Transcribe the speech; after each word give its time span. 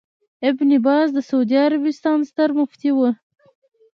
ابن 0.49 0.69
باز 0.85 1.07
د 1.13 1.17
سعودي 1.29 1.57
عربستان 1.65 2.19
ستر 2.29 2.49
مفتي 2.59 2.89
وو 2.93 3.09